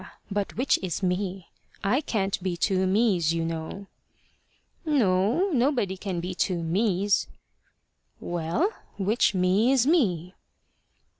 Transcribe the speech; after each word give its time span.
but 0.31 0.57
which 0.57 0.79
is 0.81 1.03
me? 1.03 1.49
I 1.83 2.01
can't 2.01 2.41
be 2.41 2.57
two 2.57 2.87
mes, 2.87 3.35
you 3.35 3.45
know." 3.45 3.85
"No. 4.83 5.51
Nobody 5.51 5.95
can 5.95 6.19
be 6.19 6.33
two 6.33 6.63
mes." 6.63 7.27
"Well, 8.19 8.71
which 8.97 9.35
me 9.35 9.71
is 9.71 9.85
me?" 9.85 10.33